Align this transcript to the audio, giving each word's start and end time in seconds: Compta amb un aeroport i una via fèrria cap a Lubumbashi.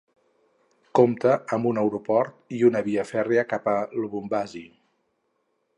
Compta 0.99 1.33
amb 1.57 1.69
un 1.73 1.81
aeroport 1.81 2.57
i 2.61 2.65
una 2.71 2.83
via 2.89 3.07
fèrria 3.11 3.47
cap 3.53 3.69
a 3.75 3.79
Lubumbashi. 3.99 4.65